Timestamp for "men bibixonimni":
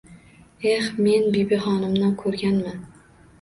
1.07-2.09